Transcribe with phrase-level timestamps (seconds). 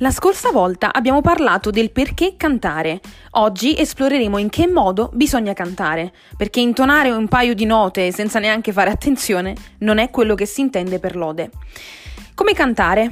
[0.00, 3.00] La scorsa volta abbiamo parlato del perché cantare.
[3.30, 8.72] Oggi esploreremo in che modo bisogna cantare, perché intonare un paio di note senza neanche
[8.72, 11.48] fare attenzione non è quello che si intende per lode.
[12.34, 13.08] Come cantare?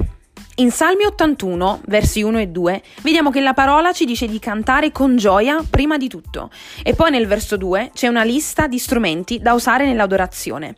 [0.57, 4.91] In Salmi 81, versi 1 e 2, vediamo che la parola ci dice di cantare
[4.91, 6.51] con gioia prima di tutto,
[6.83, 10.75] e poi nel verso 2 c'è una lista di strumenti da usare nell'adorazione.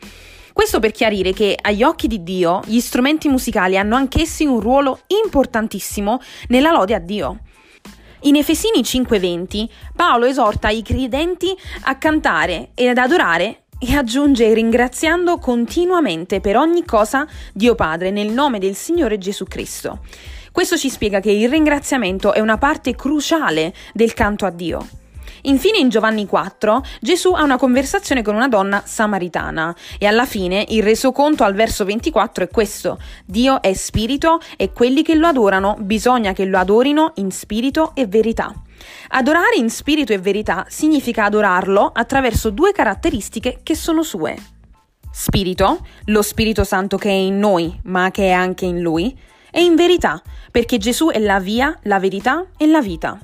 [0.58, 5.02] Questo per chiarire che agli occhi di Dio gli strumenti musicali hanno anch'essi un ruolo
[5.06, 7.42] importantissimo nella lode a Dio.
[8.22, 15.38] In Efesini 5:20 Paolo esorta i credenti a cantare e ad adorare e aggiunge ringraziando
[15.38, 20.00] continuamente per ogni cosa Dio Padre nel nome del Signore Gesù Cristo.
[20.52, 24.88] Questo ci spiega che il ringraziamento è una parte cruciale del canto a Dio.
[25.44, 30.66] Infine in Giovanni 4 Gesù ha una conversazione con una donna samaritana e alla fine
[30.70, 35.76] il resoconto al verso 24 è questo: Dio è spirito e quelli che lo adorano
[35.80, 38.54] bisogna che lo adorino in spirito e verità.
[39.10, 44.36] Adorare in spirito e verità significa adorarlo attraverso due caratteristiche che sono sue.
[45.12, 49.18] Spirito, lo Spirito Santo che è in noi, ma che è anche in lui,
[49.52, 50.22] e in verità,
[50.52, 53.20] perché Gesù è la via, la verità e la vita.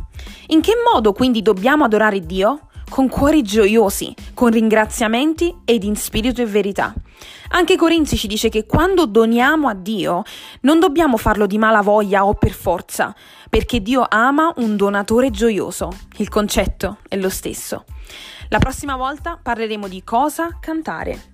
[0.53, 2.67] In che modo quindi dobbiamo adorare Dio?
[2.87, 6.93] Con cuori gioiosi, con ringraziamenti ed in spirito e verità.
[7.49, 10.21] Anche Corinzi ci dice che quando doniamo a Dio
[10.61, 13.15] non dobbiamo farlo di mala voglia o per forza,
[13.49, 15.89] perché Dio ama un donatore gioioso.
[16.17, 17.85] Il concetto è lo stesso.
[18.49, 21.32] La prossima volta parleremo di cosa cantare.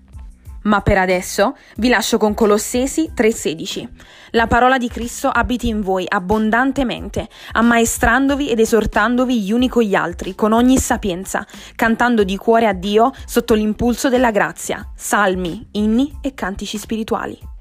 [0.69, 3.89] Ma per adesso vi lascio con Colossesi 3:16.
[4.31, 9.95] La parola di Cristo abiti in voi abbondantemente, ammaestrandovi ed esortandovi gli uni con gli
[9.95, 11.43] altri, con ogni sapienza,
[11.75, 17.58] cantando di cuore a Dio sotto l'impulso della grazia, salmi, inni e cantici spirituali.